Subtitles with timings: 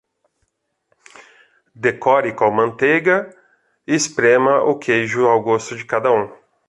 [1.75, 3.29] Decore com manteiga
[3.85, 6.27] e esprema o queijo ao gosto de cada um.